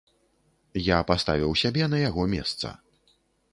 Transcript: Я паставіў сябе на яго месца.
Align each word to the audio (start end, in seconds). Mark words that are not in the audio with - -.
Я 0.85 0.97
паставіў 1.11 1.53
сябе 1.63 1.83
на 1.93 1.97
яго 2.09 2.27
месца. 2.35 2.67